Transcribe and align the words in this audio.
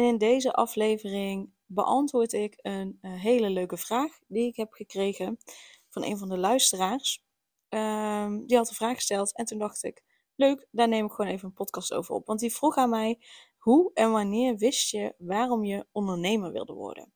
En 0.00 0.06
in 0.06 0.18
deze 0.18 0.52
aflevering 0.52 1.52
beantwoord 1.66 2.32
ik 2.32 2.54
een, 2.56 2.98
eh, 3.00 3.12
hele 3.12 3.50
leuke 3.50 3.76
vraag 3.76 4.18
die 4.26 4.46
ik 4.46 4.56
heb 4.56 4.72
gekregen 4.72 5.38
van 5.88 6.04
een 6.04 6.18
van 6.18 6.28
de 6.28 6.38
luisteraars. 6.38 7.24
Ehm, 7.68 8.46
die 8.46 8.56
had 8.56 8.68
een 8.68 8.74
vraag 8.74 8.94
gesteld 8.94 9.36
en 9.36 9.44
toen 9.44 9.58
dacht 9.58 9.84
ik, 9.84 10.02
leuk, 10.34 10.66
daar 10.70 10.88
neem 10.88 11.04
ik 11.04 11.12
gewoon 11.12 11.30
even 11.30 11.48
een 11.48 11.54
podcast 11.54 11.92
over 11.92 12.14
op. 12.14 12.26
Want 12.26 12.40
die 12.40 12.54
vroeg 12.54 12.76
aan 12.76 12.90
mij, 12.90 13.18
hoe 13.58 13.90
en 13.94 14.10
wanneer 14.10 14.56
wist 14.56 14.90
je 14.90 15.14
waarom 15.18 15.64
je 15.64 15.86
ondernemer 15.92 16.52
wilde 16.52 16.72
worden? 16.72 17.12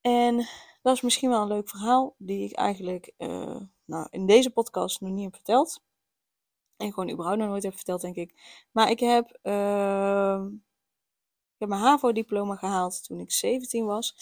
En 0.00 0.36
dat 0.82 0.94
is 0.94 1.00
misschien 1.00 1.30
wel 1.30 1.42
een 1.42 1.48
leuk 1.48 1.68
verhaal 1.68 2.14
die 2.18 2.44
ik 2.44 2.52
eigenlijk 2.52 3.12
uh, 3.18 3.60
nou, 3.84 4.06
in 4.10 4.26
deze 4.26 4.50
podcast 4.50 5.00
nog 5.00 5.10
niet 5.10 5.24
heb 5.24 5.34
verteld. 5.34 5.82
En 6.76 6.92
gewoon 6.92 7.10
überhaupt 7.10 7.38
nog 7.38 7.48
nooit 7.48 7.62
heb 7.62 7.74
verteld, 7.74 8.00
denk 8.00 8.16
ik. 8.16 8.64
Maar 8.72 8.90
ik 8.90 9.00
heb... 9.00 9.30
Ik 9.32 10.67
heb 11.58 11.68
mijn 11.68 11.80
HAVO-diploma 11.80 12.56
gehaald 12.56 13.04
toen 13.04 13.20
ik 13.20 13.32
17 13.32 13.84
was. 13.84 14.14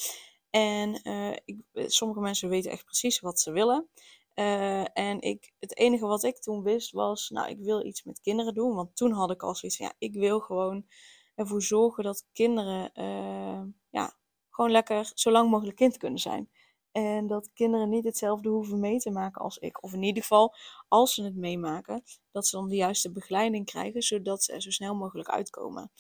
En 0.50 1.00
uh, 1.04 1.36
ik, 1.44 1.60
sommige 1.86 2.20
mensen 2.20 2.48
weten 2.48 2.70
echt 2.70 2.84
precies 2.84 3.20
wat 3.20 3.40
ze 3.40 3.52
willen. 3.52 3.88
Uh, 4.34 4.98
en 4.98 5.20
ik, 5.20 5.52
het 5.58 5.76
enige 5.76 6.06
wat 6.06 6.22
ik 6.22 6.38
toen 6.38 6.62
wist 6.62 6.92
was, 6.92 7.30
nou, 7.30 7.48
ik 7.48 7.58
wil 7.58 7.86
iets 7.86 8.02
met 8.02 8.20
kinderen 8.20 8.54
doen. 8.54 8.74
Want 8.74 8.96
toen 8.96 9.12
had 9.12 9.30
ik 9.30 9.42
al 9.42 9.54
zoiets 9.54 9.78
ja, 9.78 9.92
ik 9.98 10.14
wil 10.14 10.40
gewoon 10.40 10.86
ervoor 11.34 11.62
zorgen 11.62 12.04
dat 12.04 12.26
kinderen, 12.32 12.90
uh, 12.94 13.62
ja, 13.90 14.16
gewoon 14.50 14.70
lekker 14.70 15.10
zo 15.14 15.30
lang 15.30 15.50
mogelijk 15.50 15.76
kind 15.76 15.96
kunnen 15.96 16.18
zijn. 16.18 16.50
En 16.97 17.27
dat 17.27 17.50
kinderen 17.52 17.89
niet 17.89 18.05
hetzelfde 18.05 18.48
hoeven 18.48 18.80
mee 18.80 18.98
te 18.98 19.11
maken 19.11 19.42
als 19.42 19.58
ik. 19.58 19.83
Of 19.83 19.92
in 19.92 20.02
ieder 20.02 20.22
geval, 20.22 20.55
als 20.89 21.14
ze 21.14 21.22
het 21.22 21.36
meemaken, 21.36 22.03
dat 22.30 22.47
ze 22.47 22.56
dan 22.56 22.69
de 22.69 22.77
juiste 22.77 23.12
begeleiding 23.12 23.66
krijgen, 23.66 24.03
zodat 24.03 24.42
ze 24.42 24.53
er 24.53 24.62
zo 24.62 24.70
snel 24.70 24.94
mogelijk 24.94 25.28
uitkomen. 25.28 25.91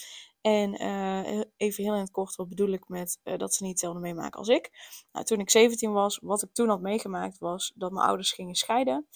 En 0.40 0.82
uh, 0.82 1.40
even 1.56 1.84
heel 1.84 1.94
in 1.94 2.00
het 2.00 2.10
kort, 2.10 2.36
wat 2.36 2.48
bedoel 2.48 2.68
ik 2.68 2.88
met 2.88 3.20
uh, 3.24 3.38
dat 3.38 3.54
ze 3.54 3.62
niet 3.62 3.72
hetzelfde 3.72 4.00
meemaken 4.00 4.38
als 4.38 4.48
ik. 4.48 4.70
Nou, 5.12 5.24
toen 5.24 5.40
ik 5.40 5.50
17 5.50 5.92
was, 5.92 6.18
wat 6.22 6.42
ik 6.42 6.52
toen 6.52 6.68
had 6.68 6.80
meegemaakt, 6.80 7.38
was 7.38 7.72
dat 7.74 7.92
mijn 7.92 8.06
ouders 8.06 8.32
gingen 8.32 8.54
scheiden. 8.54 9.06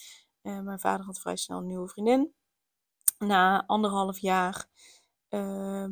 Uh, 0.41 0.59
mijn 0.59 0.79
vader 0.79 1.05
had 1.05 1.19
vrij 1.19 1.35
snel 1.35 1.57
een 1.57 1.67
nieuwe 1.67 1.87
vriendin. 1.87 2.33
Na 3.17 3.63
anderhalf 3.67 4.19
jaar 4.19 4.67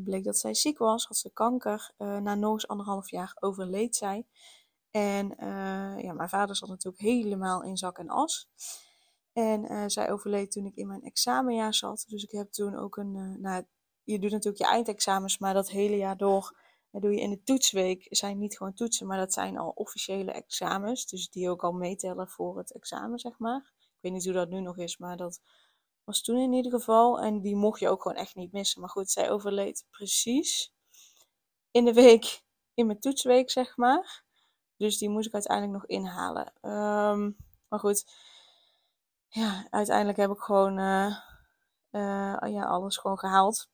bleek 0.03 0.24
dat 0.24 0.38
zij 0.38 0.53
ziek 0.53 0.78
was, 0.78 1.06
had 1.06 1.18
ze 1.18 1.34
kanker. 1.34 1.92
na 1.98 2.36
nog 2.36 2.53
eens 2.53 2.68
anderhalf 2.68 3.09
jaar 3.09 3.38
overleed 3.40 3.96
zij. 3.96 4.26
En 4.92 5.34
ja, 6.02 6.14
mijn 6.14 6.30
vader 6.30 6.56
zat 6.56 6.70
natuurlijk 6.70 7.04
helemaal 7.04 7.64
in 7.64 7.78
zak 7.78 7.98
en 7.98 8.09
as. 8.09 8.50
En 9.34 9.92
zij 9.92 10.12
overleed 10.12 10.52
toen 10.52 10.66
ik 10.66 10.76
in 10.76 10.88
mijn 10.88 11.04
examenjaar 11.04 11.73
zat. 11.73 12.06
Dus 12.08 12.23
ik 12.23 12.31
heb 12.31 12.52
toen 12.52 12.76
ook 12.76 12.98
een, 12.98 13.42
nou, 13.42 13.64
je 14.04 14.20
doet 14.20 14.31
natuurlijk 14.31 14.64
je 14.64 14.69
eindexamens, 14.69 15.38
maar 15.38 15.53
dat 15.53 15.69
hele 15.69 15.97
jaar 15.97 16.18
door 16.18 16.58
dat 16.91 17.02
doe 17.02 17.12
je 17.12 17.19
in 17.19 17.30
de 17.30 17.44
toetsweek. 17.44 18.08
zijn 18.09 18.38
niet 18.38 18.58
gewoon 18.58 18.74
toetsen, 18.74 19.08
maar 19.08 19.18
dat 19.18 19.34
zijn 19.34 19.58
al 19.58 19.69
officiële 19.69 20.31
examens. 20.31 21.06
Dus 21.06 21.30
die 21.30 21.50
ook 21.50 21.63
al 21.63 21.72
meetellen 21.72 22.28
voor 22.28 22.58
het 22.58 22.74
examen, 22.74 23.19
zeg 23.19 23.40
maar. 23.40 23.74
Ik 23.78 23.97
weet 24.00 24.12
niet 24.12 24.25
hoe 24.25 24.34
dat 24.34 24.50
nu 24.50 24.62
nog 24.62 24.78
is, 24.78 24.97
maar 24.97 25.18
dat 25.18 25.42
was 26.03 26.22
toen 26.22 26.38
in 26.38 26.53
ieder 26.53 26.72
geval. 26.72 27.19
En 27.19 27.42
die 27.42 27.56
mocht 27.56 27.80
je 27.80 27.90
ook 27.90 28.02
gewoon 28.02 28.18
echt 28.18 28.36
niet 28.36 28.52
missen. 28.52 28.81
Maar 28.81 28.90
goed, 28.90 29.12
zij 29.12 29.30
overleed 29.30 29.86
precies 29.90 30.74
in 31.72 31.86
de 31.86 31.94
week, 31.94 32.42
in 32.74 32.86
mijn 32.86 33.00
toetsweek, 33.00 33.50
zeg 33.50 33.78
maar. 33.78 34.24
Dus 34.79 34.97
die 34.97 35.09
moest 35.09 35.28
ik 35.28 35.34
uiteindelijk 35.34 35.73
nog 35.73 35.85
inhalen. 35.85 36.53
Um, 36.62 37.38
maar 37.67 37.79
goed, 37.79 38.12
ja, 39.28 39.67
uiteindelijk 39.69 40.17
heb 40.17 40.31
ik 40.31 40.40
gewoon 40.40 40.78
uh, 40.78 41.16
uh, 41.91 42.38
ja, 42.41 42.63
alles 42.63 42.97
gewoon 42.97 43.19
gehaald 43.19 43.69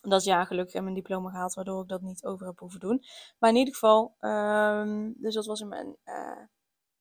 dat 0.00 0.24
jaar 0.24 0.46
gelukkig 0.46 0.72
heb 0.72 0.82
mijn 0.82 0.94
diploma 0.94 1.30
gehaald, 1.30 1.54
waardoor 1.54 1.82
ik 1.82 1.88
dat 1.88 2.00
niet 2.00 2.24
over 2.24 2.46
heb 2.46 2.58
hoeven 2.58 2.80
doen. 2.80 3.04
Maar 3.38 3.50
in 3.50 3.56
ieder 3.56 3.74
geval, 3.74 4.16
um, 4.20 5.14
dus 5.16 5.34
dat 5.34 5.46
was 5.46 5.60
in 5.60 5.68
mijn 5.68 5.96
uh, 6.04 6.46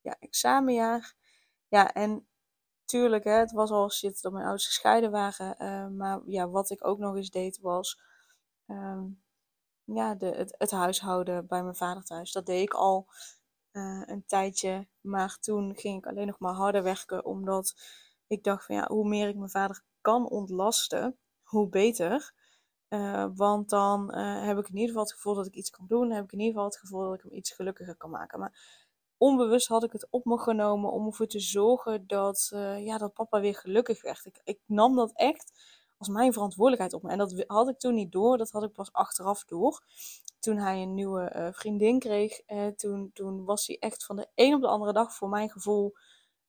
ja, 0.02 0.16
examenjaar. 0.20 1.16
Ja, 1.68 1.94
en 1.94 2.28
tuurlijk, 2.86 3.24
hè, 3.24 3.32
het 3.32 3.52
was 3.52 3.72
al 3.72 3.92
shit 3.92 4.22
dat 4.22 4.32
mijn 4.32 4.44
ouders 4.44 4.66
gescheiden 4.66 5.12
waren. 5.12 5.96
Maar 5.98 6.22
ja, 6.26 6.50
wat 6.50 6.70
ik 6.70 6.88
ook 6.88 6.98
nog 6.98 7.16
eens 7.16 7.30
deed 7.30 7.60
was 7.60 8.02
um, 8.68 9.23
ja, 9.86 10.16
de, 10.16 10.52
het, 10.58 10.72
huishouden 10.72 11.48
bij 11.48 11.64
mijn 11.64 11.76
vader 11.76 12.04
thuis. 12.04 12.32
Dat 12.32 12.46
deed 12.46 12.62
ik 12.62 12.74
al 12.74 13.08
uh, 13.72 14.02
een 14.06 14.26
tijdje. 14.26 14.88
Maar 15.02 15.38
toen 15.40 15.76
ging 15.76 15.98
ik 15.98 16.08
alleen 16.08 16.28
nog 16.28 16.40
maar 16.40 16.54
harder 16.54 16.84
werken, 16.84 17.26
omdat 17.26 17.74
ik 18.28 18.44
dacht 18.44 18.66
van 18.66 18.76
ja, 18.76 18.88
hoe 18.88 19.08
meer 19.08 19.28
ik 19.28 19.36
mijn 19.36 19.50
vader 19.50 19.84
kan 20.02 20.30
ontlasten, 20.30 21.18
hoe 21.44 21.70
beter. 21.70 22.34
Uh, 22.90 23.26
want 23.36 23.70
dan 23.70 24.18
uh, 24.18 24.46
heb 24.46 24.58
ik 24.58 24.68
in 24.68 24.74
ieder 24.74 24.88
geval 24.88 25.04
het 25.04 25.14
gevoel 25.14 25.34
dat 25.34 25.46
ik 25.46 25.56
iets 25.56 25.70
kan 25.70 25.86
doen. 25.88 26.12
Heb 26.12 26.24
ik 26.24 26.32
in 26.32 26.40
ieder 26.40 26.54
geval 26.54 26.70
het 26.70 26.80
gevoel 26.80 27.02
dat 27.02 27.14
ik 27.14 27.22
hem 27.22 27.34
iets 27.34 27.52
gelukkiger 27.52 27.96
kan 27.96 28.10
maken. 28.10 28.40
Maar 28.40 28.82
onbewust 29.18 29.68
had 29.68 29.84
ik 29.84 29.92
het 29.92 30.08
op 30.10 30.26
me 30.26 30.38
genomen 30.40 30.92
om 30.92 31.06
ervoor 31.06 31.28
te 31.28 31.40
zorgen 31.40 32.08
dat, 32.08 32.48
ja, 32.78 32.98
dat 32.98 33.14
papa 33.14 33.40
weer 33.40 33.56
gelukkig 33.56 34.02
werd. 34.02 34.26
Ik, 34.26 34.42
ik, 34.44 34.60
nam 34.66 34.96
dat 34.96 35.12
echt 35.14 35.52
als 36.04 36.16
mijn 36.16 36.34
verantwoordelijkheid 36.34 36.94
op 36.94 37.04
me. 37.04 37.10
En 37.10 37.18
dat 37.18 37.44
had 37.48 37.70
ik 37.70 37.80
toen 37.80 37.94
niet 37.94 38.12
door. 38.12 38.38
Dat 38.38 38.52
had 38.52 38.64
ik 38.64 38.72
pas 38.72 38.92
achteraf 38.92 39.44
door. 39.44 39.84
Toen 40.40 40.58
hij 40.58 40.82
een 40.82 40.94
nieuwe 40.94 41.52
vriendin 41.56 42.00
kreeg, 42.00 42.42
toen, 42.76 43.12
toen 43.14 43.46
was 43.46 43.68
hij 43.68 43.78
echt 43.80 44.06
van 44.06 44.16
de 44.16 44.28
een 44.36 44.54
op 44.54 44.62
de 44.62 44.68
andere 44.68 44.94
dag 44.94 45.14
voor 45.14 45.30
mijn 45.30 45.50
gevoel 45.50 45.94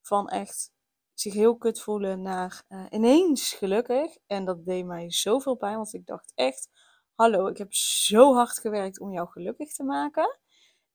van 0.03 0.29
echt 0.29 0.73
zich 1.15 1.33
heel 1.33 1.57
kut 1.57 1.81
voelen 1.81 2.23
naar 2.23 2.65
uh, 2.69 2.85
ineens 2.91 3.53
gelukkig. 3.53 4.17
En 4.27 4.45
dat 4.45 4.65
deed 4.65 4.85
mij 4.85 5.11
zoveel 5.11 5.55
pijn, 5.55 5.77
want 5.77 5.95
ik 5.95 6.07
dacht 6.07 6.33
echt, 6.35 6.69
hallo, 7.15 7.47
ik 7.47 7.59
heb 7.59 7.75
zo 7.75 8.35
hard 8.35 8.59
gewerkt 8.59 9.01
om 9.01 9.13
jou 9.13 9.29
gelukkig 9.29 9.73
te 9.73 9.83
maken. 9.83 10.39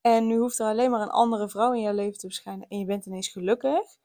En 0.02 0.28
nu 0.28 0.38
hoeft 0.38 0.59
er 0.59 0.66
alleen 0.66 0.91
maar 0.91 1.02
een 1.02 1.09
andere 1.09 1.50
vrouw 1.50 1.74
in 1.74 1.81
jouw 1.81 1.94
leven 1.94 2.20
te 2.20 2.28
verschijnen 2.28 2.68
en 2.68 2.80
je 2.80 2.86
bent 2.86 3.06
ineens 3.06 3.28
gelukkig. 3.28 3.97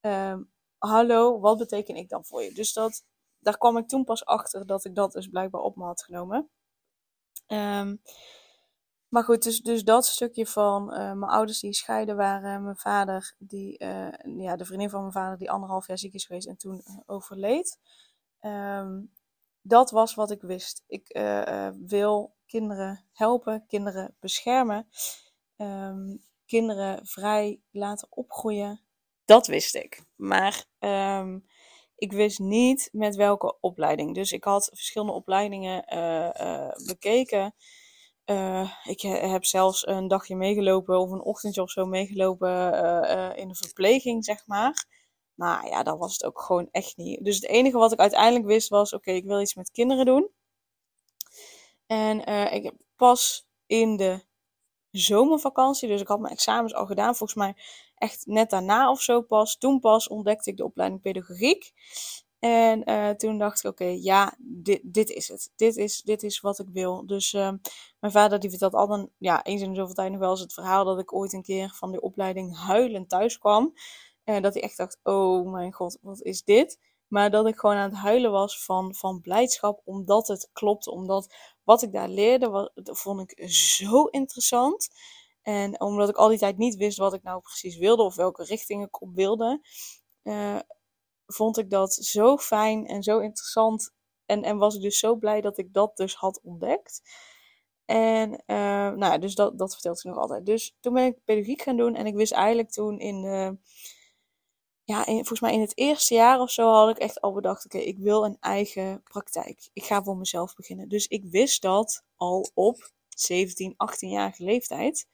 Um, 0.00 0.50
hallo, 0.78 1.40
wat 1.40 1.58
beteken 1.58 1.96
ik 1.96 2.08
dan 2.08 2.24
voor 2.24 2.42
je? 2.42 2.52
Dus 2.52 2.72
dat, 2.72 3.04
daar 3.46 3.58
kwam 3.58 3.76
ik 3.76 3.88
toen 3.88 4.04
pas 4.04 4.24
achter 4.24 4.66
dat 4.66 4.84
ik 4.84 4.94
dat 4.94 5.12
dus 5.12 5.26
blijkbaar 5.26 5.60
op 5.60 5.76
me 5.76 5.84
had 5.84 6.02
genomen. 6.02 6.50
Um, 7.46 8.02
maar 9.08 9.24
goed, 9.24 9.42
dus, 9.42 9.60
dus 9.60 9.84
dat 9.84 10.06
stukje 10.06 10.46
van 10.46 10.82
uh, 10.92 10.98
mijn 10.98 11.30
ouders 11.30 11.60
die 11.60 11.72
scheiden 11.72 12.16
waren. 12.16 12.64
Mijn 12.64 12.76
vader, 12.76 13.34
die, 13.38 13.84
uh, 13.84 14.08
ja, 14.38 14.56
de 14.56 14.64
vriendin 14.64 14.90
van 14.90 15.00
mijn 15.00 15.12
vader, 15.12 15.38
die 15.38 15.50
anderhalf 15.50 15.86
jaar 15.86 15.98
ziek 15.98 16.14
is 16.14 16.24
geweest 16.24 16.46
en 16.46 16.56
toen 16.56 16.82
uh, 16.86 16.96
overleed. 17.06 17.78
Um, 18.40 19.12
dat 19.60 19.90
was 19.90 20.14
wat 20.14 20.30
ik 20.30 20.42
wist. 20.42 20.84
Ik 20.86 21.18
wil 21.86 22.34
kinderen 22.46 23.04
helpen, 23.12 23.64
kinderen 23.66 24.16
beschermen, 24.20 24.88
um, 25.56 26.24
kinderen 26.46 27.06
vrij 27.06 27.60
laten 27.70 28.08
opgroeien. 28.10 28.80
Dat 29.24 29.46
wist 29.46 29.74
ik. 29.74 30.04
Maar 30.16 30.64
um, 30.78 31.46
ik 31.96 32.12
wist 32.12 32.38
niet 32.38 32.88
met 32.92 33.16
welke 33.16 33.56
opleiding. 33.60 34.14
Dus 34.14 34.32
ik 34.32 34.44
had 34.44 34.70
verschillende 34.72 35.12
opleidingen 35.12 35.84
bekeken. 36.86 37.54
Uh, 38.30 38.70
ik 38.84 39.00
heb 39.00 39.44
zelfs 39.44 39.86
een 39.86 40.08
dagje 40.08 40.36
meegelopen 40.36 41.00
of 41.00 41.10
een 41.10 41.22
ochtendje 41.22 41.62
of 41.62 41.70
zo 41.70 41.86
meegelopen 41.86 42.72
in 43.36 43.48
de 43.48 43.54
verpleging, 43.54 44.24
zeg 44.24 44.46
maar. 44.46 44.86
Maar 45.34 45.68
ja, 45.68 45.82
dat 45.82 45.98
was 45.98 46.12
het 46.12 46.24
ook 46.24 46.40
gewoon 46.40 46.68
echt 46.70 46.96
niet. 46.96 47.24
Dus 47.24 47.34
het 47.34 47.46
enige 47.46 47.78
wat 47.78 47.92
ik 47.92 47.98
uiteindelijk 47.98 48.46
wist 48.46 48.68
was: 48.68 48.92
oké, 48.92 49.10
ik 49.10 49.24
wil 49.24 49.40
iets 49.40 49.54
met 49.54 49.70
kinderen 49.70 50.04
doen. 50.04 50.30
En 51.86 52.20
ik 52.52 52.62
heb 52.62 52.74
pas 52.96 53.46
in 53.66 53.96
de 53.96 54.24
zomervakantie, 54.90 55.88
dus 55.88 56.00
ik 56.00 56.08
had 56.08 56.20
mijn 56.20 56.32
examens 56.32 56.74
al 56.74 56.86
gedaan, 56.86 57.16
volgens 57.16 57.38
mij 57.38 57.56
echt 57.98 58.26
net 58.26 58.50
daarna 58.50 58.90
of 58.90 59.00
zo 59.00 59.20
pas. 59.20 59.56
Toen 59.56 59.80
pas 59.80 60.08
ontdekte 60.08 60.50
ik 60.50 60.56
de 60.56 60.64
opleiding 60.64 61.02
pedagogiek. 61.02 61.72
En 62.38 62.90
uh, 62.90 63.10
toen 63.10 63.38
dacht 63.38 63.64
ik, 63.64 63.70
oké, 63.70 63.84
ja, 63.84 64.34
dit, 64.38 64.80
dit 64.82 65.10
is 65.10 65.28
het. 65.28 65.52
Dit 65.56 65.76
is, 65.76 66.02
dit 66.02 66.22
is 66.22 66.40
wat 66.40 66.58
ik 66.58 66.68
wil. 66.68 67.06
Dus 67.06 67.32
uh, 67.32 67.52
mijn 68.00 68.12
vader 68.12 68.40
die 68.40 68.50
vertelt 68.50 68.74
altijd, 68.74 69.08
ja, 69.18 69.44
eens 69.44 69.62
in 69.62 69.74
zoveel 69.74 69.94
tijd 69.94 70.10
nog 70.10 70.20
wel 70.20 70.30
eens 70.30 70.40
het 70.40 70.52
verhaal 70.52 70.84
dat 70.84 70.98
ik 70.98 71.14
ooit 71.14 71.32
een 71.32 71.42
keer 71.42 71.72
van 71.74 71.92
de 71.92 72.00
opleiding 72.00 72.56
huilend 72.56 73.08
thuis 73.08 73.38
kwam. 73.38 73.74
En 74.24 74.42
dat 74.42 74.54
hij 74.54 74.62
echt 74.62 74.76
dacht, 74.76 74.98
oh 75.02 75.52
mijn 75.52 75.72
god, 75.72 75.98
wat 76.02 76.22
is 76.22 76.44
dit? 76.44 76.78
Maar 77.08 77.30
dat 77.30 77.46
ik 77.46 77.58
gewoon 77.58 77.76
aan 77.76 77.90
het 77.90 77.98
huilen 77.98 78.30
was 78.30 78.64
van, 78.64 78.94
van 78.94 79.20
blijdschap, 79.20 79.80
omdat 79.84 80.28
het 80.28 80.50
klopte. 80.52 80.90
Omdat 80.90 81.34
wat 81.64 81.82
ik 81.82 81.92
daar 81.92 82.08
leerde, 82.08 82.70
dat 82.74 82.98
vond 82.98 83.20
ik 83.20 83.50
zo 83.50 84.04
interessant. 84.04 84.88
En 85.46 85.80
omdat 85.80 86.08
ik 86.08 86.16
al 86.16 86.28
die 86.28 86.38
tijd 86.38 86.58
niet 86.58 86.76
wist 86.76 86.98
wat 86.98 87.14
ik 87.14 87.22
nou 87.22 87.40
precies 87.40 87.76
wilde 87.76 88.02
of 88.02 88.14
welke 88.14 88.44
richting 88.44 88.84
ik 88.84 89.02
op 89.02 89.14
wilde, 89.14 89.60
uh, 90.22 90.58
vond 91.26 91.58
ik 91.58 91.70
dat 91.70 91.94
zo 91.94 92.36
fijn 92.36 92.86
en 92.86 93.02
zo 93.02 93.18
interessant. 93.18 93.94
En, 94.24 94.42
en 94.42 94.58
was 94.58 94.74
ik 94.74 94.82
dus 94.82 94.98
zo 94.98 95.16
blij 95.16 95.40
dat 95.40 95.58
ik 95.58 95.72
dat 95.72 95.96
dus 95.96 96.14
had 96.14 96.40
ontdekt. 96.42 97.02
En 97.84 98.30
uh, 98.30 98.56
nou 98.56 99.04
ja, 99.04 99.18
dus 99.18 99.34
dat, 99.34 99.58
dat 99.58 99.72
vertelt 99.72 100.00
ze 100.00 100.08
nog 100.08 100.16
altijd. 100.16 100.46
Dus 100.46 100.76
toen 100.80 100.94
ben 100.94 101.04
ik 101.04 101.24
pedagogiek 101.24 101.62
gaan 101.62 101.76
doen 101.76 101.94
en 101.94 102.06
ik 102.06 102.14
wist 102.14 102.32
eigenlijk 102.32 102.70
toen 102.70 102.98
in 102.98 103.24
ja, 104.84 105.04
volgens 105.04 105.40
mij 105.40 105.52
in 105.52 105.60
het 105.60 105.76
eerste 105.78 106.14
jaar 106.14 106.40
of 106.40 106.50
zo 106.50 106.70
had 106.72 106.90
ik 106.90 106.98
echt 106.98 107.20
al 107.20 107.32
bedacht: 107.32 107.64
oké, 107.64 107.78
ik 107.78 107.98
wil 107.98 108.24
een 108.24 108.36
eigen 108.40 109.02
praktijk. 109.02 109.68
Ik 109.72 109.84
ga 109.84 110.02
voor 110.02 110.16
mezelf 110.16 110.54
beginnen. 110.54 110.88
Dus 110.88 111.06
ik 111.06 111.24
wist 111.24 111.62
dat 111.62 112.04
al 112.16 112.50
op 112.54 112.90
17, 113.08 113.72
18-jarige 113.72 114.44
leeftijd. 114.44 115.06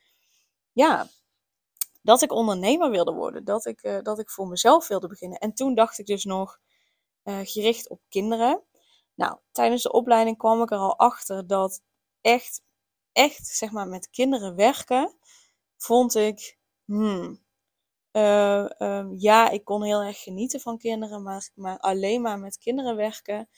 Ja, 0.73 1.07
dat 2.03 2.23
ik 2.23 2.33
ondernemer 2.33 2.91
wilde 2.91 3.13
worden. 3.13 3.45
Dat 3.45 3.67
ik, 3.67 3.83
uh, 3.83 4.01
dat 4.03 4.19
ik 4.19 4.31
voor 4.31 4.49
mezelf 4.49 4.89
wilde 4.89 5.09
beginnen. 5.09 5.39
En 5.39 5.55
toen 5.55 5.75
dacht 5.75 5.99
ik 5.99 6.07
dus 6.07 6.25
nog 6.25 6.59
uh, 7.25 7.39
gericht 7.43 7.89
op 7.89 8.01
kinderen. 8.09 8.63
Nou, 9.15 9.39
tijdens 9.53 9.83
de 9.83 9.93
opleiding 9.93 10.39
kwam 10.39 10.63
ik 10.63 10.71
er 10.71 10.79
al 10.79 10.99
achter 10.99 11.47
dat 11.47 11.83
echt, 12.21 12.63
echt, 13.13 13.47
zeg 13.47 13.71
maar, 13.71 13.89
met 13.89 14.11
kinderen 14.11 14.55
werken, 14.57 15.17
vond 15.77 16.15
ik, 16.15 16.59
hmm, 16.85 17.41
uh, 18.13 18.67
um, 18.79 19.15
ja, 19.19 19.51
ik 19.51 19.65
kon 19.65 19.83
heel 19.83 20.03
erg 20.03 20.23
genieten 20.23 20.61
van 20.61 20.79
kinderen, 20.79 21.23
maar, 21.23 21.51
maar 21.55 21.79
alleen 21.79 22.23
maar 22.23 22.39
met 22.39 22.59
kinderen 22.59 22.97
werken 22.97 23.49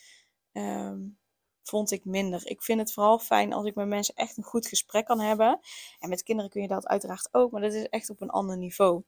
um, 0.52 1.18
vond 1.64 1.90
ik 1.90 2.04
minder. 2.04 2.46
Ik 2.46 2.62
vind 2.62 2.80
het 2.80 2.92
vooral 2.92 3.18
fijn 3.18 3.52
als 3.52 3.66
ik 3.66 3.74
met 3.74 3.86
mensen 3.86 4.14
echt 4.14 4.36
een 4.36 4.42
goed 4.42 4.66
gesprek 4.66 5.06
kan 5.06 5.20
hebben. 5.20 5.60
En 5.98 6.08
met 6.08 6.22
kinderen 6.22 6.50
kun 6.50 6.62
je 6.62 6.68
dat 6.68 6.86
uiteraard 6.86 7.28
ook, 7.32 7.50
maar 7.50 7.60
dat 7.60 7.72
is 7.72 7.88
echt 7.88 8.10
op 8.10 8.20
een 8.20 8.30
ander 8.30 8.56
niveau. 8.56 9.02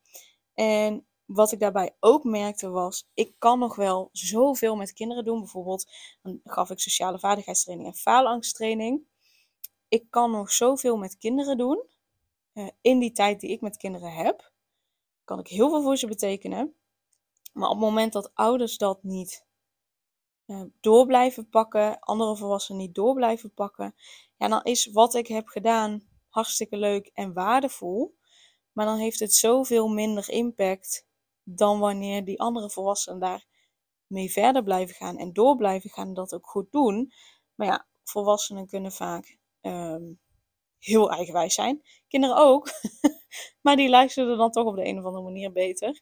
En 0.54 1.06
wat 1.24 1.52
ik 1.52 1.60
daarbij 1.60 1.96
ook 2.00 2.24
merkte 2.24 2.68
was, 2.68 3.08
ik 3.14 3.34
kan 3.38 3.58
nog 3.58 3.76
wel 3.76 4.08
zoveel 4.12 4.76
met 4.76 4.92
kinderen 4.92 5.24
doen. 5.24 5.38
Bijvoorbeeld, 5.38 5.90
dan 6.22 6.40
gaf 6.44 6.70
ik 6.70 6.80
sociale 6.80 7.18
vaardigheidstraining 7.18 7.88
en 7.88 7.94
faalangsttraining. 7.94 9.00
Ik 9.88 10.06
kan 10.10 10.30
nog 10.30 10.52
zoveel 10.52 10.96
met 10.96 11.18
kinderen 11.18 11.58
doen 11.58 11.82
uh, 12.54 12.68
in 12.80 12.98
die 12.98 13.12
tijd 13.12 13.40
die 13.40 13.50
ik 13.50 13.60
met 13.60 13.76
kinderen 13.76 14.12
heb 14.12 14.54
kan 15.26 15.38
ik 15.38 15.48
heel 15.48 15.70
veel 15.70 15.82
voor 15.82 15.96
ze 15.96 16.06
betekenen. 16.06 16.74
Maar 17.52 17.68
op 17.68 17.76
het 17.76 17.84
moment 17.84 18.12
dat 18.12 18.30
ouders 18.34 18.78
dat 18.78 19.02
niet 19.02 19.45
door 20.80 21.06
blijven 21.06 21.48
pakken, 21.48 21.98
andere 21.98 22.36
volwassenen 22.36 22.80
niet 22.80 22.94
door 22.94 23.14
blijven 23.14 23.54
pakken, 23.54 23.94
ja, 24.36 24.48
dan 24.48 24.62
is 24.62 24.86
wat 24.86 25.14
ik 25.14 25.26
heb 25.26 25.46
gedaan 25.46 26.02
hartstikke 26.28 26.76
leuk 26.76 27.10
en 27.14 27.32
waardevol. 27.32 28.14
Maar 28.72 28.86
dan 28.86 28.98
heeft 28.98 29.20
het 29.20 29.34
zoveel 29.34 29.88
minder 29.88 30.30
impact 30.30 31.06
dan 31.42 31.78
wanneer 31.78 32.24
die 32.24 32.40
andere 32.40 32.70
volwassenen 32.70 33.20
daar 33.20 33.46
mee 34.06 34.32
verder 34.32 34.62
blijven 34.62 34.94
gaan 34.94 35.16
en 35.16 35.32
door 35.32 35.56
blijven 35.56 35.90
gaan 35.90 36.08
en 36.08 36.14
dat 36.14 36.34
ook 36.34 36.46
goed 36.46 36.72
doen. 36.72 37.12
Maar 37.54 37.66
ja, 37.66 37.86
volwassenen 38.04 38.66
kunnen 38.66 38.92
vaak 38.92 39.38
um, 39.60 40.20
heel 40.78 41.10
eigenwijs 41.10 41.54
zijn. 41.54 41.82
Kinderen 42.08 42.36
ook. 42.36 42.68
maar 43.62 43.76
die 43.76 43.88
luisterden 43.88 44.36
dan 44.36 44.50
toch 44.50 44.66
op 44.66 44.76
de 44.76 44.86
een 44.86 44.98
of 44.98 45.04
andere 45.04 45.24
manier 45.24 45.52
beter. 45.52 46.00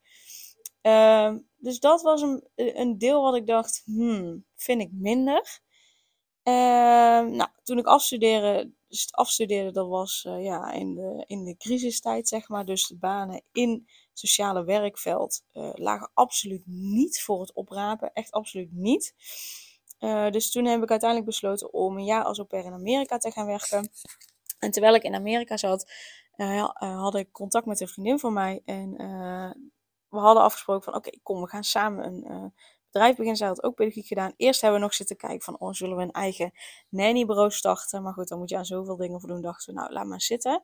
Uh, 0.83 1.35
dus 1.65 1.81
dat 1.81 2.03
was 2.03 2.23
een, 2.23 2.49
een 2.55 2.99
deel 2.99 3.23
wat 3.23 3.35
ik 3.35 3.47
dacht, 3.47 3.83
hmm, 3.85 4.45
vind 4.55 4.81
ik 4.81 4.91
minder. 4.93 5.61
Uh, 6.45 6.55
nou, 7.21 7.49
toen 7.63 7.79
ik 7.79 7.87
afstudeerde, 7.87 8.71
dus 8.89 9.01
het 9.01 9.13
afstuderen, 9.13 9.73
dat 9.73 9.89
was 9.89 10.25
uh, 10.29 10.45
ja, 10.45 10.73
in, 10.73 10.95
de, 10.95 11.25
in 11.27 11.45
de 11.45 11.57
crisistijd, 11.57 12.29
zeg 12.29 12.49
maar. 12.49 12.65
Dus 12.65 12.87
de 12.87 12.97
banen 12.97 13.43
in 13.53 13.89
sociale 14.13 14.65
werkveld 14.65 15.43
uh, 15.53 15.71
lagen 15.75 16.11
absoluut 16.15 16.63
niet 16.67 17.23
voor 17.23 17.41
het 17.41 17.55
oprapen. 17.55 18.13
Echt 18.13 18.31
absoluut 18.31 18.73
niet. 18.73 19.15
Uh, 19.99 20.31
dus 20.31 20.51
toen 20.51 20.65
heb 20.65 20.83
ik 20.83 20.91
uiteindelijk 20.91 21.31
besloten 21.31 21.73
om 21.73 21.97
een 21.97 22.05
jaar 22.05 22.25
als 22.25 22.39
au 22.39 22.47
pair 22.49 22.65
in 22.65 22.73
Amerika 22.73 23.19
te 23.19 23.31
gaan 23.31 23.47
werken. 23.47 23.91
En 24.59 24.71
terwijl 24.71 24.95
ik 24.95 25.03
in 25.03 25.15
Amerika 25.15 25.57
zat, 25.57 25.93
had 26.73 27.15
ik 27.15 27.33
contact 27.33 27.67
met 27.67 27.81
een 27.81 27.89
vriendin 27.89 28.19
van 28.19 28.33
mij. 28.33 28.63
En 28.65 28.97
we 30.15 30.21
hadden 30.21 30.43
afgesproken 30.43 30.85
van 30.85 30.95
oké, 30.95 31.11
kom, 31.23 31.41
we 31.41 31.49
gaan 31.49 31.65
samen 31.65 32.05
een 32.05 32.25
uh, 32.31 32.45
bedrijf 32.91 33.11
beginnen. 33.11 33.37
Zij 33.37 33.47
had 33.47 33.63
ook 33.63 33.75
pedagogiek 33.75 34.07
gedaan. 34.07 34.33
Eerst 34.37 34.61
hebben 34.61 34.79
we 34.79 34.85
nog 34.87 34.95
zitten 34.95 35.17
kijken 35.17 35.43
van, 35.43 35.59
oh, 35.59 35.73
zullen 35.73 35.97
we 35.97 36.03
een 36.03 36.11
eigen 36.11 36.53
nannybureau 36.89 37.51
starten? 37.51 38.03
Maar 38.03 38.13
goed, 38.13 38.29
dan 38.29 38.39
moet 38.39 38.51
je 38.51 38.57
aan 38.57 38.65
zoveel 38.65 38.97
dingen 38.97 39.21
voor 39.21 39.29
doen. 39.29 39.41
Dachten 39.41 39.75
we, 39.75 39.81
nou, 39.81 39.93
laat 39.93 40.07
maar 40.07 40.21
zitten. 40.21 40.63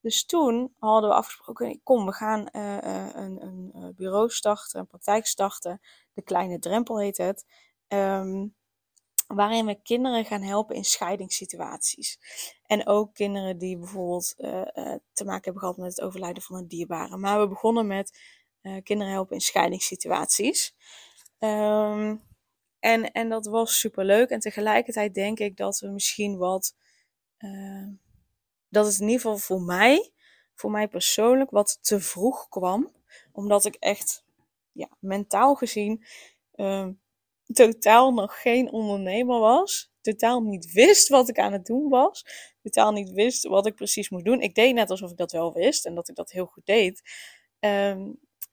Dus 0.00 0.26
toen 0.26 0.74
hadden 0.78 1.10
we 1.10 1.16
afgesproken, 1.16 1.80
kom, 1.82 2.06
we 2.06 2.12
gaan 2.12 2.48
een, 2.52 3.42
een, 3.42 3.92
bureau 3.96 4.30
starten, 4.30 4.80
een 4.80 4.86
praktijk 4.86 5.26
starten. 5.26 5.80
De 6.12 6.22
Kleine 6.22 6.58
Drempel 6.58 7.00
heet 7.00 7.16
het. 7.16 7.44
Um, 7.88 8.54
waarin 9.26 9.66
we 9.66 9.82
kinderen 9.82 10.24
gaan 10.24 10.42
helpen 10.42 10.76
in 10.76 10.84
scheidingssituaties. 10.84 12.18
En 12.66 12.86
ook 12.86 13.14
kinderen 13.14 13.58
die 13.58 13.78
bijvoorbeeld 13.78 14.34
te 15.12 15.24
maken 15.24 15.44
hebben 15.44 15.62
gehad 15.62 15.76
met 15.76 15.96
het 15.96 16.00
overlijden 16.00 16.42
van 16.42 16.56
een 16.56 16.68
dierbare. 16.68 17.16
Maar 17.16 17.40
we 17.40 17.48
begonnen 17.48 17.86
met 17.86 18.18
uh, 18.66 18.82
kinderen 18.82 19.12
helpen 19.12 19.34
in 19.34 19.40
scheidingssituaties. 19.40 20.74
Um, 21.38 22.22
en, 22.78 23.12
en 23.12 23.28
dat 23.28 23.46
was 23.46 23.78
super 23.78 24.04
leuk. 24.04 24.30
En 24.30 24.40
tegelijkertijd 24.40 25.14
denk 25.14 25.38
ik 25.38 25.56
dat 25.56 25.78
we 25.78 25.88
misschien 25.88 26.36
wat. 26.36 26.74
dat 28.68 28.86
het 28.86 29.00
in 29.00 29.06
ieder 29.06 29.20
geval 29.20 29.38
voor 29.38 29.60
mij, 29.60 30.12
voor 30.54 30.70
mij 30.70 30.88
persoonlijk, 30.88 31.50
wat 31.50 31.78
te 31.80 32.00
vroeg 32.00 32.48
kwam. 32.48 32.94
Omdat 33.32 33.64
ik 33.64 33.74
echt 33.74 34.24
ja, 34.72 34.88
mentaal 35.00 35.54
gezien 35.54 36.04
um, 36.54 37.00
totaal 37.52 38.12
nog 38.12 38.40
geen 38.42 38.72
ondernemer 38.72 39.38
was. 39.38 39.92
Totaal 40.00 40.40
niet 40.40 40.72
wist 40.72 41.08
wat 41.08 41.28
ik 41.28 41.38
aan 41.38 41.52
het 41.52 41.66
doen 41.66 41.88
was. 41.88 42.24
Totaal 42.62 42.92
niet 42.92 43.10
wist 43.10 43.46
wat 43.46 43.66
ik 43.66 43.74
precies 43.74 44.08
moest 44.08 44.24
doen. 44.24 44.40
Ik 44.40 44.54
deed 44.54 44.74
net 44.74 44.90
alsof 44.90 45.10
ik 45.10 45.16
dat 45.16 45.32
wel 45.32 45.52
wist 45.52 45.86
en 45.86 45.94
dat 45.94 46.08
ik 46.08 46.14
dat 46.14 46.30
heel 46.30 46.46
goed 46.46 46.66
deed. 46.66 47.02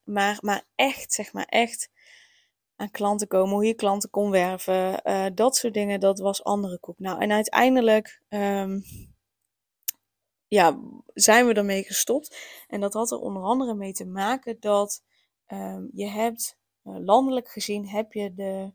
Maar, 0.04 0.38
maar 0.40 0.64
echt, 0.74 1.12
zeg 1.12 1.32
maar 1.32 1.44
echt 1.44 1.90
aan 2.76 2.90
klanten 2.90 3.28
komen, 3.28 3.54
hoe 3.54 3.66
je 3.66 3.74
klanten 3.74 4.10
kon 4.10 4.30
werven, 4.30 5.00
uh, 5.04 5.26
dat 5.34 5.56
soort 5.56 5.74
dingen, 5.74 6.00
dat 6.00 6.18
was 6.18 6.44
andere 6.44 6.78
koek. 6.78 6.98
Nou, 6.98 7.20
en 7.20 7.32
uiteindelijk 7.32 8.22
um, 8.28 8.82
ja, 10.48 10.80
zijn 11.14 11.46
we 11.46 11.54
ermee 11.54 11.82
gestopt. 11.82 12.36
En 12.68 12.80
dat 12.80 12.94
had 12.94 13.10
er 13.10 13.18
onder 13.18 13.42
andere 13.42 13.74
mee 13.74 13.92
te 13.92 14.06
maken 14.06 14.56
dat 14.60 15.02
um, 15.46 15.90
je 15.92 16.06
hebt, 16.06 16.58
uh, 16.84 16.96
landelijk 16.98 17.48
gezien, 17.48 17.88
heb 17.88 18.12
je 18.12 18.34
de 18.34 18.72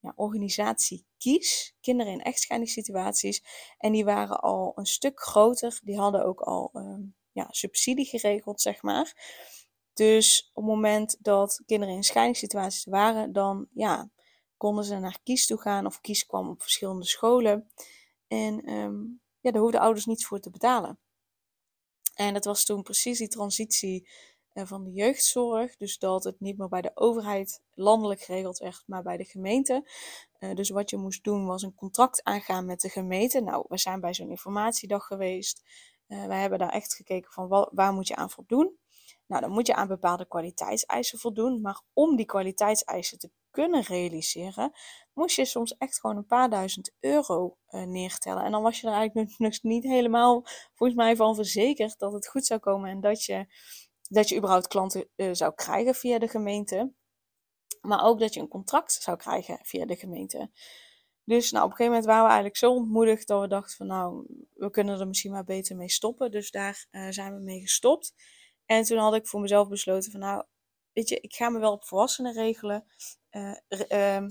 ja, 0.00 0.12
organisatie 0.16 1.06
Kies, 1.18 1.76
kinderen 1.80 2.12
in 2.12 2.22
echtscheidingssituaties. 2.22 3.44
En 3.78 3.92
die 3.92 4.04
waren 4.04 4.40
al 4.40 4.72
een 4.74 4.86
stuk 4.86 5.20
groter. 5.20 5.80
Die 5.84 5.98
hadden 5.98 6.24
ook 6.24 6.40
al 6.40 6.70
um, 6.72 7.14
ja, 7.32 7.46
subsidie 7.50 8.06
geregeld, 8.06 8.60
zeg 8.60 8.82
maar. 8.82 9.14
Dus 9.98 10.50
op 10.52 10.62
het 10.62 10.72
moment 10.72 11.16
dat 11.20 11.62
kinderen 11.66 11.94
in 11.94 12.02
scheidingssituaties 12.02 12.84
waren, 12.84 13.32
dan 13.32 13.68
ja, 13.74 14.10
konden 14.56 14.84
ze 14.84 14.98
naar 14.98 15.18
Kies 15.22 15.46
toe 15.46 15.60
gaan. 15.60 15.86
Of 15.86 16.00
Kies 16.00 16.26
kwam 16.26 16.48
op 16.48 16.62
verschillende 16.62 17.04
scholen. 17.04 17.70
En 18.28 18.72
um, 18.72 19.20
ja, 19.40 19.50
daar 19.50 19.60
hoefden 19.60 19.80
ouders 19.80 20.06
niets 20.06 20.26
voor 20.26 20.40
te 20.40 20.50
betalen. 20.50 20.98
En 22.14 22.34
dat 22.34 22.44
was 22.44 22.64
toen 22.64 22.82
precies 22.82 23.18
die 23.18 23.28
transitie 23.28 24.08
eh, 24.52 24.66
van 24.66 24.84
de 24.84 24.92
jeugdzorg. 24.92 25.76
Dus 25.76 25.98
dat 25.98 26.24
het 26.24 26.40
niet 26.40 26.58
meer 26.58 26.68
bij 26.68 26.82
de 26.82 26.90
overheid 26.94 27.62
landelijk 27.74 28.20
geregeld 28.20 28.58
werd, 28.58 28.82
maar 28.86 29.02
bij 29.02 29.16
de 29.16 29.24
gemeente. 29.24 29.90
Uh, 30.38 30.54
dus 30.54 30.70
wat 30.70 30.90
je 30.90 30.96
moest 30.96 31.24
doen 31.24 31.46
was 31.46 31.62
een 31.62 31.74
contract 31.74 32.24
aangaan 32.24 32.64
met 32.64 32.80
de 32.80 32.88
gemeente. 32.88 33.40
Nou, 33.40 33.64
we 33.68 33.78
zijn 33.78 34.00
bij 34.00 34.14
zo'n 34.14 34.30
informatiedag 34.30 35.06
geweest. 35.06 35.62
Uh, 36.08 36.26
wij 36.26 36.40
hebben 36.40 36.58
daar 36.58 36.72
echt 36.72 36.94
gekeken 36.94 37.32
van 37.32 37.68
waar 37.72 37.92
moet 37.92 38.08
je 38.08 38.16
aan 38.16 38.30
voldoen. 38.30 38.78
Nou, 39.28 39.42
dan 39.42 39.50
moet 39.50 39.66
je 39.66 39.74
aan 39.74 39.88
bepaalde 39.88 40.26
kwaliteitseisen 40.26 41.18
voldoen. 41.18 41.60
Maar 41.60 41.82
om 41.92 42.16
die 42.16 42.26
kwaliteitseisen 42.26 43.18
te 43.18 43.30
kunnen 43.50 43.82
realiseren, 43.82 44.72
moest 45.12 45.36
je 45.36 45.44
soms 45.44 45.76
echt 45.76 46.00
gewoon 46.00 46.16
een 46.16 46.26
paar 46.26 46.50
duizend 46.50 46.92
euro 47.00 47.56
uh, 47.70 47.82
neertellen. 47.82 48.44
En 48.44 48.50
dan 48.52 48.62
was 48.62 48.80
je 48.80 48.86
er 48.86 48.92
eigenlijk 48.92 49.38
nog 49.38 49.62
niet 49.62 49.84
helemaal, 49.84 50.42
volgens 50.74 50.98
mij, 50.98 51.16
van 51.16 51.34
verzekerd 51.34 51.98
dat 51.98 52.12
het 52.12 52.28
goed 52.28 52.46
zou 52.46 52.60
komen 52.60 52.90
en 52.90 53.00
dat 53.00 53.24
je 53.24 53.46
dat 54.08 54.28
je 54.28 54.36
überhaupt 54.36 54.66
klanten 54.66 55.08
uh, 55.16 55.28
zou 55.32 55.54
krijgen 55.54 55.94
via 55.94 56.18
de 56.18 56.28
gemeente. 56.28 56.92
Maar 57.80 58.04
ook 58.04 58.18
dat 58.18 58.34
je 58.34 58.40
een 58.40 58.48
contract 58.48 58.92
zou 58.92 59.16
krijgen 59.16 59.58
via 59.62 59.86
de 59.86 59.96
gemeente. 59.96 60.50
Dus 61.24 61.50
nou, 61.50 61.64
op 61.64 61.70
een 61.70 61.76
gegeven 61.76 61.98
moment 61.98 62.04
waren 62.04 62.22
we 62.22 62.28
eigenlijk 62.28 62.56
zo 62.56 62.72
ontmoedigd 62.72 63.26
dat 63.26 63.40
we 63.40 63.48
dachten 63.48 63.76
van 63.76 63.86
nou, 63.86 64.26
we 64.54 64.70
kunnen 64.70 65.00
er 65.00 65.06
misschien 65.06 65.32
maar 65.32 65.44
beter 65.44 65.76
mee 65.76 65.90
stoppen. 65.90 66.30
Dus 66.30 66.50
daar 66.50 66.86
uh, 66.90 67.08
zijn 67.10 67.34
we 67.34 67.40
mee 67.40 67.60
gestopt. 67.60 68.14
En 68.68 68.84
toen 68.84 68.98
had 68.98 69.14
ik 69.14 69.26
voor 69.26 69.40
mezelf 69.40 69.68
besloten 69.68 70.10
van 70.10 70.20
nou, 70.20 70.44
weet 70.92 71.08
je, 71.08 71.20
ik 71.20 71.34
ga 71.34 71.48
me 71.48 71.58
wel 71.58 71.72
op 71.72 71.84
volwassenen 71.84 72.32
regelen. 72.32 72.86
Uh, 73.30 74.26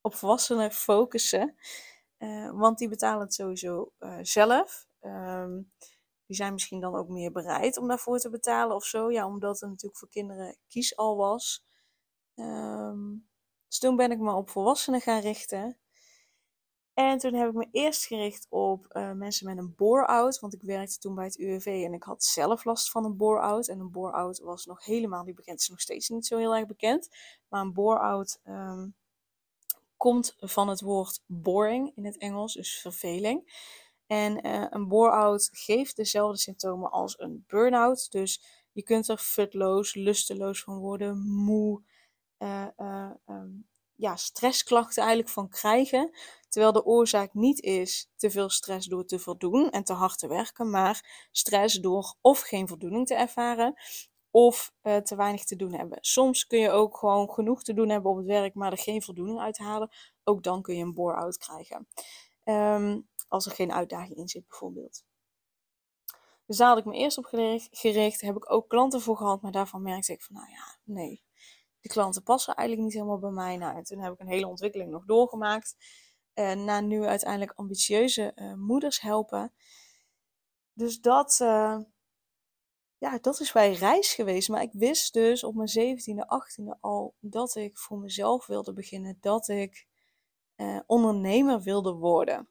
op 0.00 0.14
volwassenen 0.14 0.72
focussen. 0.72 1.56
Uh, 2.18 2.50
want 2.50 2.78
die 2.78 2.88
betalen 2.88 3.20
het 3.20 3.34
sowieso 3.34 3.92
uh, 3.98 4.18
zelf. 4.22 4.86
Um, 5.00 5.72
die 6.26 6.36
zijn 6.36 6.52
misschien 6.52 6.80
dan 6.80 6.94
ook 6.94 7.08
meer 7.08 7.32
bereid 7.32 7.76
om 7.76 7.88
daarvoor 7.88 8.18
te 8.18 8.30
betalen 8.30 8.76
of 8.76 8.84
zo. 8.84 9.10
Ja, 9.10 9.26
omdat 9.26 9.60
het 9.60 9.70
natuurlijk 9.70 9.98
voor 9.98 10.08
kinderen 10.08 10.56
kies 10.68 10.96
al 10.96 11.16
was. 11.16 11.64
Um, 12.34 13.28
dus 13.68 13.78
toen 13.78 13.96
ben 13.96 14.10
ik 14.10 14.18
me 14.18 14.32
op 14.32 14.50
volwassenen 14.50 15.00
gaan 15.00 15.20
richten. 15.20 15.78
En 16.96 17.18
toen 17.18 17.34
heb 17.34 17.48
ik 17.48 17.54
me 17.54 17.68
eerst 17.70 18.06
gericht 18.06 18.46
op 18.50 18.86
uh, 18.92 19.12
mensen 19.12 19.46
met 19.46 19.58
een 19.58 19.74
bore-out. 19.76 20.38
Want 20.38 20.54
ik 20.54 20.62
werkte 20.62 20.98
toen 20.98 21.14
bij 21.14 21.24
het 21.24 21.38
UWV 21.38 21.66
en 21.66 21.92
ik 21.92 22.02
had 22.02 22.24
zelf 22.24 22.64
last 22.64 22.90
van 22.90 23.04
een 23.04 23.16
bore-out. 23.16 23.68
En 23.68 23.80
een 23.80 23.90
bore-out 23.90 24.38
was 24.38 24.66
nog 24.66 24.84
helemaal 24.84 25.24
niet 25.24 25.34
bekend. 25.34 25.60
Is 25.60 25.68
nog 25.68 25.80
steeds 25.80 26.08
niet 26.08 26.26
zo 26.26 26.38
heel 26.38 26.56
erg 26.56 26.66
bekend. 26.66 27.08
Maar 27.48 27.60
een 27.60 27.72
bore-out 27.72 28.40
um, 28.44 28.94
komt 29.96 30.34
van 30.38 30.68
het 30.68 30.80
woord 30.80 31.22
boring 31.26 31.92
in 31.94 32.04
het 32.04 32.18
Engels, 32.18 32.54
dus 32.54 32.80
verveling. 32.80 33.64
En 34.06 34.46
uh, 34.46 34.66
een 34.70 34.88
bore-out 34.88 35.48
geeft 35.52 35.96
dezelfde 35.96 36.38
symptomen 36.38 36.90
als 36.90 37.18
een 37.18 37.44
burn-out. 37.46 38.10
Dus 38.10 38.42
je 38.72 38.82
kunt 38.82 39.08
er 39.08 39.18
futloos, 39.18 39.94
lusteloos 39.94 40.62
van 40.62 40.78
worden, 40.78 41.18
moe, 41.26 41.82
uh, 42.38 42.66
um, 43.26 43.68
ja, 43.96 44.16
stressklachten 44.16 45.02
eigenlijk 45.02 45.32
van 45.32 45.48
krijgen. 45.48 46.10
Terwijl 46.48 46.72
de 46.72 46.84
oorzaak 46.84 47.34
niet 47.34 47.60
is 47.60 48.10
te 48.16 48.30
veel 48.30 48.50
stress 48.50 48.86
door 48.86 49.04
te 49.04 49.18
voldoen 49.18 49.70
en 49.70 49.84
te 49.84 49.92
hard 49.92 50.18
te 50.18 50.28
werken, 50.28 50.70
maar 50.70 51.26
stress 51.30 51.80
door 51.80 52.16
of 52.20 52.40
geen 52.40 52.68
voldoening 52.68 53.06
te 53.06 53.14
ervaren 53.14 53.74
of 54.30 54.72
uh, 54.82 54.96
te 54.96 55.16
weinig 55.16 55.44
te 55.44 55.56
doen 55.56 55.72
hebben. 55.72 55.98
Soms 56.00 56.46
kun 56.46 56.58
je 56.58 56.70
ook 56.70 56.96
gewoon 56.96 57.30
genoeg 57.30 57.62
te 57.62 57.74
doen 57.74 57.88
hebben 57.88 58.10
op 58.10 58.16
het 58.16 58.26
werk, 58.26 58.54
maar 58.54 58.72
er 58.72 58.78
geen 58.78 59.02
voldoening 59.02 59.40
uit 59.40 59.58
halen. 59.58 59.90
Ook 60.24 60.42
dan 60.42 60.62
kun 60.62 60.76
je 60.76 60.82
een 60.82 60.94
bore-out 60.94 61.38
krijgen. 61.38 61.88
Um, 62.44 63.08
als 63.28 63.46
er 63.46 63.52
geen 63.52 63.72
uitdaging 63.72 64.16
in 64.16 64.28
zit, 64.28 64.48
bijvoorbeeld. 64.48 65.04
Dus 66.46 66.56
daar 66.56 66.68
had 66.68 66.78
ik 66.78 66.84
me 66.84 66.94
eerst 66.96 67.18
op 67.18 67.24
gericht. 67.70 68.20
Heb 68.20 68.36
ik 68.36 68.50
ook 68.50 68.68
klanten 68.68 69.00
voor 69.00 69.16
gehad, 69.16 69.42
maar 69.42 69.52
daarvan 69.52 69.82
merkte 69.82 70.12
ik 70.12 70.22
van, 70.22 70.34
nou 70.34 70.50
ja, 70.50 70.78
nee. 70.84 71.25
Die 71.86 71.94
klanten 71.94 72.22
passen 72.22 72.54
eigenlijk 72.54 72.88
niet 72.88 72.96
helemaal 72.96 73.18
bij 73.18 73.30
mij. 73.30 73.56
Nou, 73.56 73.76
en 73.76 73.82
toen 73.82 73.98
heb 73.98 74.12
ik 74.12 74.20
een 74.20 74.28
hele 74.28 74.46
ontwikkeling 74.46 74.90
nog 74.90 75.04
doorgemaakt. 75.04 75.76
Uh, 76.34 76.52
na 76.52 76.80
nu 76.80 77.04
uiteindelijk 77.04 77.52
ambitieuze 77.52 78.32
uh, 78.34 78.54
moeders 78.54 79.00
helpen. 79.00 79.52
Dus 80.72 81.00
dat, 81.00 81.38
uh, 81.42 81.78
ja, 82.98 83.18
dat 83.18 83.40
is 83.40 83.52
bij 83.52 83.72
reis 83.72 84.14
geweest. 84.14 84.48
Maar 84.48 84.62
ik 84.62 84.72
wist 84.72 85.12
dus 85.12 85.44
op 85.44 85.54
mijn 85.54 85.68
17e, 85.68 86.24
18e 86.24 86.80
al 86.80 87.14
dat 87.20 87.54
ik 87.54 87.78
voor 87.78 87.98
mezelf 87.98 88.46
wilde 88.46 88.72
beginnen. 88.72 89.18
Dat 89.20 89.48
ik 89.48 89.86
uh, 90.56 90.80
ondernemer 90.86 91.60
wilde 91.62 91.92
worden. 91.92 92.48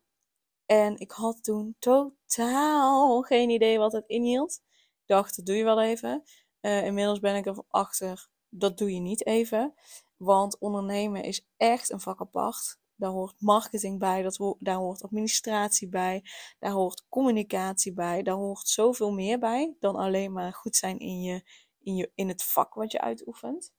En 0.65 0.97
ik 0.97 1.11
had 1.11 1.43
toen 1.43 1.75
totaal 1.79 3.21
geen 3.21 3.49
idee 3.49 3.77
wat 3.77 3.91
het 3.91 4.07
inhield. 4.07 4.61
Ik 5.01 5.07
dacht, 5.07 5.35
dat 5.35 5.45
doe 5.45 5.55
je 5.55 5.63
wel 5.63 5.81
even. 5.81 6.23
Inmiddels 6.61 7.19
ben 7.19 7.35
ik 7.35 7.45
er 7.45 7.63
achter, 7.67 8.29
dat 8.57 8.77
doe 8.77 8.93
je 8.93 8.99
niet 8.99 9.25
even. 9.25 9.73
Want 10.17 10.57
ondernemen 10.57 11.23
is 11.23 11.47
echt 11.57 11.91
een 11.91 11.99
vak 11.99 12.21
apart. 12.21 12.77
Daar 12.95 13.09
hoort 13.09 13.35
marketing 13.41 13.99
bij, 13.99 14.21
dat 14.21 14.55
daar 14.59 14.75
hoort 14.75 15.03
administratie 15.03 15.89
bij, 15.89 16.23
daar 16.59 16.71
hoort 16.71 17.05
communicatie 17.09 17.93
bij, 17.93 18.23
daar 18.23 18.35
hoort 18.35 18.67
zoveel 18.67 19.11
meer 19.11 19.39
bij 19.39 19.75
dan 19.79 19.95
alleen 19.95 20.33
maar 20.33 20.53
goed 20.53 20.75
zijn 20.75 20.99
in, 20.99 21.21
je, 21.21 21.43
in, 21.79 21.95
je, 21.95 22.11
in 22.15 22.27
het 22.27 22.43
vak 22.43 22.73
wat 22.73 22.91
je 22.91 23.01
uitoefent. 23.01 23.73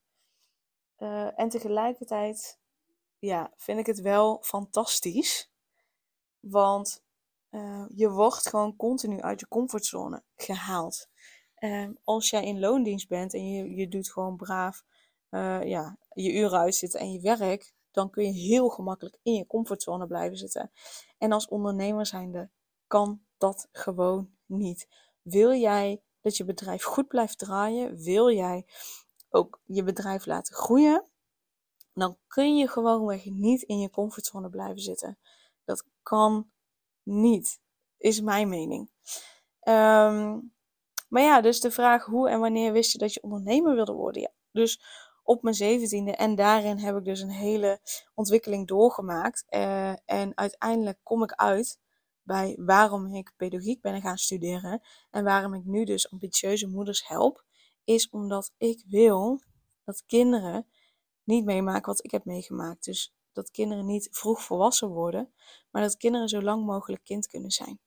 Uh, 0.99 1.39
en 1.39 1.49
tegelijkertijd 1.49 2.59
ja, 3.19 3.53
vind 3.57 3.79
ik 3.79 3.87
het 3.87 4.01
wel 4.01 4.43
fantastisch. 4.43 5.51
Want 6.41 7.05
uh, 7.51 7.85
je 7.95 8.11
wordt 8.11 8.49
gewoon 8.49 8.77
continu 8.77 9.21
uit 9.21 9.41
je 9.41 9.49
comfortzone 9.49 10.23
gehaald. 10.37 11.09
Uh, 11.59 11.89
als 12.05 12.31
jij 12.31 12.45
in 12.45 12.61
loondienst 12.61 13.09
bent 13.09 13.35
en 13.35 13.51
je, 13.51 13.75
je 13.75 13.89
doet 13.89 14.13
gewoon 14.13 14.37
braaf 14.37 14.85
uh, 15.31 15.63
ja, 15.65 15.99
je 16.13 16.33
uren 16.33 16.59
uitzitten 16.59 17.01
en 17.01 17.13
je 17.13 17.21
werk, 17.21 17.75
dan 17.91 18.11
kun 18.11 18.25
je 18.25 18.33
heel 18.33 18.69
gemakkelijk 18.69 19.19
in 19.23 19.33
je 19.33 19.47
comfortzone 19.47 20.07
blijven 20.07 20.37
zitten. 20.37 20.71
En 21.19 21.33
als 21.33 21.49
ondernemer 21.49 22.07
zijnde 22.07 22.51
kan 22.87 23.21
dat 23.39 23.69
gewoon 23.73 24.31
niet. 24.47 24.89
Wil 25.23 25.53
jij 25.53 26.03
dat 26.21 26.37
je 26.37 26.45
bedrijf 26.45 26.83
goed 26.83 27.09
blijft 27.09 27.39
draaien? 27.39 27.97
Wil 28.03 28.31
jij 28.31 28.67
ook 29.29 29.61
je 29.65 29.83
bedrijf 29.83 30.27
laten 30.27 30.55
groeien? 30.55 31.05
Dan 31.93 32.19
kun 32.27 32.57
je 32.57 32.69
gewoonweg 32.69 33.25
niet 33.25 33.63
in 33.63 33.79
je 33.79 33.91
comfortzone 33.91 34.51
blijven 34.51 34.81
zitten. 34.81 35.19
Dat 35.65 35.85
kan 36.03 36.51
niet, 37.03 37.61
is 37.97 38.21
mijn 38.21 38.49
mening. 38.49 38.91
Um, 39.63 40.55
maar 41.17 41.25
ja, 41.25 41.41
dus 41.41 41.61
de 41.61 41.71
vraag 41.71 42.05
hoe 42.05 42.29
en 42.29 42.41
wanneer 42.41 42.73
wist 42.73 42.93
je 42.93 42.99
dat 42.99 43.15
je 43.15 43.23
ondernemer 43.23 43.75
wilde 43.75 43.93
worden? 43.93 44.23
Ja, 44.23 44.31
dus 44.53 44.81
op 45.23 45.43
mijn 45.43 45.55
zeventiende. 45.55 46.13
En 46.13 46.35
daarin 46.35 46.79
heb 46.79 46.97
ik 46.97 47.05
dus 47.05 47.21
een 47.21 47.31
hele 47.31 47.81
ontwikkeling 48.15 48.67
doorgemaakt. 48.67 49.45
Uh, 49.49 49.89
en 50.05 50.33
uiteindelijk 50.35 50.99
kom 51.03 51.23
ik 51.23 51.33
uit 51.33 51.81
bij 52.23 52.57
waarom 52.59 53.15
ik 53.15 53.33
pedagogiek 53.37 53.81
ben 53.81 54.01
gaan 54.01 54.19
studeren. 54.19 54.81
En 55.11 55.25
waarom 55.25 55.55
ik 55.55 55.65
nu 55.65 55.85
dus 55.85 56.11
ambitieuze 56.11 56.69
moeders 56.69 57.09
help. 57.09 57.45
Is 57.85 58.09
omdat 58.09 58.53
ik 58.57 58.85
wil 58.89 59.43
dat 59.85 60.03
kinderen 60.07 60.67
niet 61.25 61.45
meemaken 61.45 61.87
wat 61.87 62.05
ik 62.05 62.11
heb 62.11 62.25
meegemaakt. 62.25 62.85
Dus 62.85 63.15
dat 63.33 63.51
kinderen 63.51 63.87
niet 63.87 64.09
vroeg 64.11 64.43
volwassen 64.43 64.89
worden, 64.89 65.33
maar 65.71 65.83
dat 65.83 65.97
kinderen 65.97 66.29
zo 66.29 66.43
lang 66.43 66.65
mogelijk 66.65 67.05
kind 67.05 67.27
kunnen 67.27 67.51
zijn. 67.51 67.81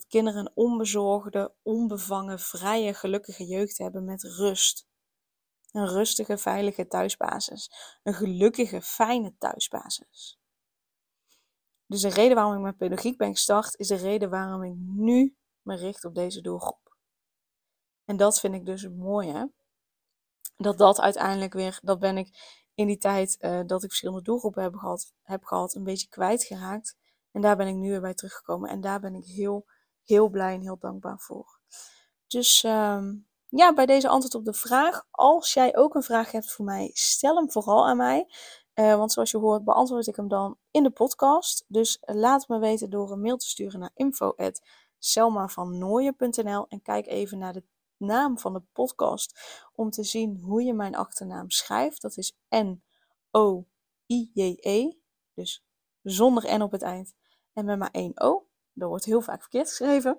Dat 0.00 0.08
kinderen 0.08 0.40
een 0.40 0.50
onbezorgde, 0.54 1.54
onbevangen, 1.62 2.38
vrije, 2.38 2.94
gelukkige 2.94 3.44
jeugd 3.44 3.78
hebben 3.78 4.04
met 4.04 4.22
rust. 4.22 4.86
Een 5.72 5.88
rustige, 5.88 6.38
veilige 6.38 6.86
thuisbasis. 6.86 7.70
Een 8.02 8.14
gelukkige, 8.14 8.82
fijne 8.82 9.34
thuisbasis. 9.38 10.40
Dus 11.86 12.00
de 12.00 12.08
reden 12.08 12.34
waarom 12.34 12.54
ik 12.54 12.60
met 12.60 12.76
pedagogiek 12.76 13.18
ben 13.18 13.30
gestart, 13.30 13.78
is 13.78 13.88
de 13.88 13.94
reden 13.94 14.30
waarom 14.30 14.62
ik 14.62 14.74
nu 14.76 15.36
me 15.62 15.76
richt 15.76 16.04
op 16.04 16.14
deze 16.14 16.40
doelgroep. 16.40 16.96
En 18.04 18.16
dat 18.16 18.40
vind 18.40 18.54
ik 18.54 18.66
dus 18.66 18.82
het 18.82 18.96
mooie. 18.96 19.52
Dat 20.56 20.78
dat 20.78 21.00
uiteindelijk 21.00 21.52
weer, 21.52 21.78
dat 21.82 21.98
ben 21.98 22.16
ik 22.16 22.58
in 22.74 22.86
die 22.86 22.98
tijd 22.98 23.36
uh, 23.40 23.60
dat 23.66 23.82
ik 23.82 23.88
verschillende 23.88 24.22
doelgroepen 24.22 24.62
heb 24.62 24.74
gehad, 24.74 25.14
heb 25.22 25.44
gehad, 25.44 25.74
een 25.74 25.84
beetje 25.84 26.08
kwijtgeraakt. 26.08 26.96
En 27.30 27.40
daar 27.40 27.56
ben 27.56 27.66
ik 27.66 27.74
nu 27.74 27.88
weer 27.88 28.00
bij 28.00 28.14
teruggekomen. 28.14 28.70
En 28.70 28.80
daar 28.80 29.00
ben 29.00 29.14
ik 29.14 29.24
heel, 29.24 29.66
heel 30.04 30.28
blij 30.28 30.54
en 30.54 30.60
heel 30.60 30.78
dankbaar 30.78 31.18
voor. 31.18 31.58
Dus 32.26 32.62
um, 32.62 33.28
ja, 33.50 33.74
bij 33.74 33.86
deze 33.86 34.08
antwoord 34.08 34.34
op 34.34 34.44
de 34.44 34.52
vraag. 34.52 35.06
Als 35.10 35.52
jij 35.52 35.76
ook 35.76 35.94
een 35.94 36.02
vraag 36.02 36.32
hebt 36.32 36.52
voor 36.52 36.64
mij, 36.64 36.90
stel 36.92 37.36
hem 37.36 37.50
vooral 37.50 37.86
aan 37.86 37.96
mij. 37.96 38.26
Uh, 38.74 38.96
want 38.96 39.12
zoals 39.12 39.30
je 39.30 39.38
hoort, 39.38 39.64
beantwoord 39.64 40.06
ik 40.06 40.16
hem 40.16 40.28
dan 40.28 40.58
in 40.70 40.82
de 40.82 40.90
podcast. 40.90 41.64
Dus 41.68 41.98
laat 42.00 42.48
me 42.48 42.58
weten 42.58 42.90
door 42.90 43.10
een 43.10 43.20
mail 43.20 43.36
te 43.36 43.48
sturen 43.48 43.80
naar 43.80 43.90
info.selmavannooien.nl 43.94 46.66
en 46.68 46.82
kijk 46.82 47.06
even 47.06 47.38
naar 47.38 47.52
de 47.52 47.64
naam 47.96 48.38
van 48.38 48.52
de 48.52 48.62
podcast 48.72 49.40
om 49.74 49.90
te 49.90 50.04
zien 50.04 50.40
hoe 50.40 50.62
je 50.62 50.74
mijn 50.74 50.96
achternaam 50.96 51.50
schrijft. 51.50 52.02
Dat 52.02 52.16
is 52.16 52.36
N-O-I-J-E. 52.48 54.92
Dus 55.34 55.64
zonder 56.02 56.58
N 56.58 56.62
op 56.62 56.72
het 56.72 56.82
eind. 56.82 57.14
En 57.52 57.64
met 57.64 57.78
maar 57.78 57.90
één 57.92 58.20
O. 58.20 58.49
Dat 58.72 58.88
wordt 58.88 59.04
heel 59.04 59.20
vaak 59.20 59.40
verkeerd 59.40 59.68
geschreven. 59.68 60.18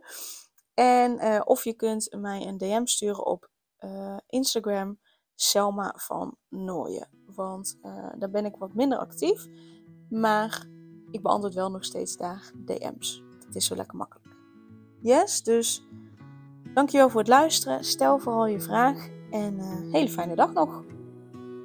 En 0.74 1.26
uh, 1.26 1.42
of 1.44 1.64
je 1.64 1.74
kunt 1.74 2.16
mij 2.20 2.48
een 2.48 2.58
DM 2.58 2.86
sturen 2.86 3.26
op 3.26 3.50
uh, 3.80 4.18
Instagram, 4.28 5.00
Selma 5.36 5.94
van 5.98 6.38
Nooien. 6.50 7.08
Want 7.26 7.78
uh, 7.84 8.10
daar 8.18 8.30
ben 8.30 8.46
ik 8.46 8.56
wat 8.56 8.74
minder 8.74 8.98
actief. 8.98 9.46
Maar 10.10 10.68
ik 11.12 11.22
beantwoord 11.22 11.54
wel 11.54 11.72
nog 11.72 11.86
steeds 11.86 12.18
daar 12.18 12.52
DM's. 12.66 13.24
Het 13.46 13.56
is 13.56 13.66
zo 13.66 13.76
lekker 13.76 13.98
makkelijk. 13.98 14.30
Yes, 15.02 15.44
dus 15.44 15.84
Dankjewel 16.74 17.10
voor 17.10 17.20
het 17.20 17.30
luisteren. 17.30 17.84
Stel 17.84 18.20
vooral 18.20 18.48
je 18.48 18.60
vraag 18.60 19.08
en 19.32 19.60
uh, 19.60 19.92
hele 19.92 20.10
fijne 20.10 20.36
dag 20.36 20.54
nog. 20.54 20.84